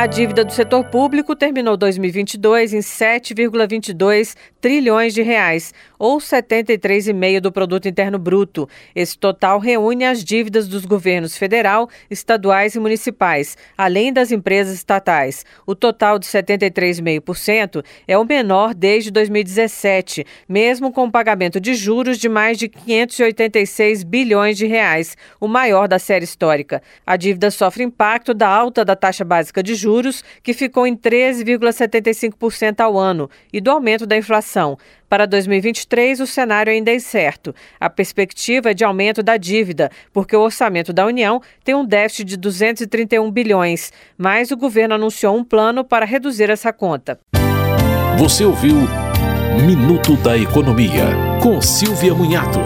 A 0.00 0.06
dívida 0.06 0.46
do 0.46 0.50
setor 0.50 0.82
público 0.84 1.36
terminou 1.36 1.76
2022 1.76 2.72
em 2.72 2.78
7,22 2.78 4.34
trilhões 4.58 5.12
de 5.12 5.20
reais, 5.20 5.74
ou 5.98 6.16
73,5 6.16 7.40
do 7.40 7.52
produto 7.52 7.86
interno 7.86 8.18
bruto. 8.18 8.66
Esse 8.96 9.18
total 9.18 9.58
reúne 9.58 10.06
as 10.06 10.24
dívidas 10.24 10.66
dos 10.66 10.86
governos 10.86 11.36
federal, 11.36 11.90
estaduais 12.10 12.74
e 12.74 12.80
municipais, 12.80 13.58
além 13.76 14.10
das 14.10 14.32
empresas 14.32 14.74
estatais. 14.74 15.44
O 15.66 15.74
total 15.74 16.18
de 16.18 16.24
73,5% 16.24 17.84
é 18.08 18.16
o 18.16 18.24
menor 18.24 18.74
desde 18.74 19.10
2017, 19.10 20.24
mesmo 20.48 20.90
com 20.90 21.04
o 21.04 21.12
pagamento 21.12 21.60
de 21.60 21.74
juros 21.74 22.16
de 22.16 22.28
mais 22.28 22.56
de 22.56 22.70
586 22.70 24.02
bilhões 24.02 24.56
de 24.56 24.66
reais, 24.66 25.14
o 25.38 25.46
maior 25.46 25.86
da 25.86 25.98
série 25.98 26.24
histórica. 26.24 26.82
A 27.06 27.16
dívida 27.18 27.50
sofre 27.50 27.84
impacto 27.84 28.32
da 28.32 28.48
alta 28.48 28.82
da 28.82 28.96
taxa 28.96 29.26
básica 29.26 29.62
de 29.62 29.74
juros, 29.74 29.89
que 30.42 30.52
ficou 30.52 30.86
em 30.86 30.96
13,75% 30.96 32.80
ao 32.80 32.98
ano, 32.98 33.28
e 33.52 33.60
do 33.60 33.70
aumento 33.70 34.06
da 34.06 34.16
inflação. 34.16 34.76
Para 35.08 35.26
2023, 35.26 36.20
o 36.20 36.26
cenário 36.26 36.72
ainda 36.72 36.90
é 36.90 36.94
incerto. 36.94 37.54
A 37.80 37.90
perspectiva 37.90 38.70
é 38.70 38.74
de 38.74 38.84
aumento 38.84 39.22
da 39.22 39.36
dívida, 39.36 39.90
porque 40.12 40.36
o 40.36 40.40
orçamento 40.40 40.92
da 40.92 41.04
União 41.04 41.42
tem 41.64 41.74
um 41.74 41.84
déficit 41.84 42.24
de 42.24 42.36
231 42.36 43.30
bilhões, 43.30 43.92
mas 44.16 44.50
o 44.50 44.56
governo 44.56 44.94
anunciou 44.94 45.36
um 45.36 45.44
plano 45.44 45.84
para 45.84 46.06
reduzir 46.06 46.48
essa 46.48 46.72
conta. 46.72 47.18
Você 48.18 48.44
ouviu 48.44 48.76
Minuto 49.66 50.16
da 50.16 50.38
Economia, 50.38 51.06
com 51.42 51.60
Silvia 51.60 52.14
Munhato. 52.14 52.60